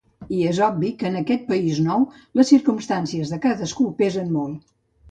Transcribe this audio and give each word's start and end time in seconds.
I 0.35 0.37
és 0.51 0.61
obvi 0.67 0.89
que 1.01 1.07
en 1.09 1.19
aquest 1.19 1.45
país 1.51 1.83
nou 1.89 2.09
les 2.41 2.53
circumstàncies 2.55 3.37
de 3.37 3.43
cadascú 3.47 3.91
pesen 4.03 4.39
molt. 4.43 4.69